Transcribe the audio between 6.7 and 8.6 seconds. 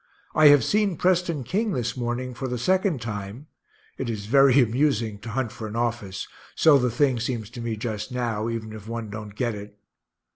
the thing seems to me just now,